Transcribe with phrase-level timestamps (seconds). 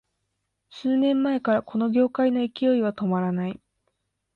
[0.71, 3.61] 数年前からこの業界の勢いは止まらない